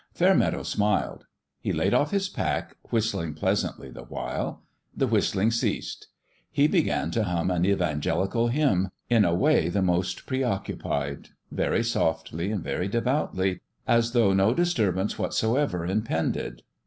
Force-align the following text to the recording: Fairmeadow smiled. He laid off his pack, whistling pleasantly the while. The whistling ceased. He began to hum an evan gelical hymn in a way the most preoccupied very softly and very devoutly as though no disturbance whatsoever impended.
Fairmeadow 0.15 0.63
smiled. 0.63 1.27
He 1.59 1.71
laid 1.71 1.93
off 1.93 2.09
his 2.09 2.27
pack, 2.27 2.75
whistling 2.89 3.35
pleasantly 3.35 3.91
the 3.91 4.01
while. 4.01 4.63
The 4.97 5.05
whistling 5.05 5.51
ceased. 5.51 6.07
He 6.49 6.65
began 6.67 7.11
to 7.11 7.23
hum 7.25 7.51
an 7.51 7.67
evan 7.67 8.01
gelical 8.01 8.49
hymn 8.51 8.89
in 9.11 9.23
a 9.25 9.35
way 9.35 9.69
the 9.69 9.83
most 9.83 10.25
preoccupied 10.25 11.29
very 11.51 11.83
softly 11.83 12.49
and 12.51 12.63
very 12.63 12.87
devoutly 12.87 13.59
as 13.87 14.13
though 14.13 14.33
no 14.33 14.55
disturbance 14.55 15.19
whatsoever 15.19 15.85
impended. 15.85 16.63